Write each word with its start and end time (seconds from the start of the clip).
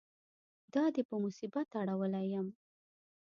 دا 0.73 0.83
دې 0.95 1.01
په 1.09 1.15
مصیبت 1.23 1.67
اړولی 1.81 2.25
یم. 2.33 2.47